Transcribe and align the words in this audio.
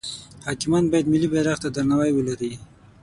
حاکمان 0.45 0.83
باید 0.91 1.09
ملی 1.11 1.27
بیرغ 1.31 1.57
ته 1.63 1.69
درناوی 1.75 2.11
ولری. 2.15 2.51